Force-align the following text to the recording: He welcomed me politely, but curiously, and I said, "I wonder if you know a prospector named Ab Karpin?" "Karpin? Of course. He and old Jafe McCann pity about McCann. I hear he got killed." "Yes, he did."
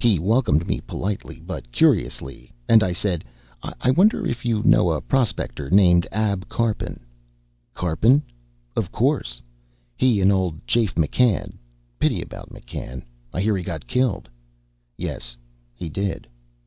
He 0.00 0.18
welcomed 0.18 0.66
me 0.68 0.82
politely, 0.82 1.40
but 1.40 1.72
curiously, 1.72 2.52
and 2.68 2.82
I 2.82 2.92
said, 2.92 3.24
"I 3.62 3.90
wonder 3.90 4.26
if 4.26 4.44
you 4.44 4.62
know 4.64 4.90
a 4.90 5.00
prospector 5.00 5.70
named 5.70 6.06
Ab 6.12 6.46
Karpin?" 6.50 7.00
"Karpin? 7.72 8.20
Of 8.76 8.92
course. 8.92 9.40
He 9.96 10.20
and 10.20 10.30
old 10.30 10.60
Jafe 10.66 10.96
McCann 10.96 11.54
pity 11.98 12.20
about 12.20 12.50
McCann. 12.50 13.00
I 13.32 13.40
hear 13.40 13.56
he 13.56 13.62
got 13.64 13.86
killed." 13.86 14.28
"Yes, 14.98 15.38
he 15.72 15.88
did." 15.88 16.26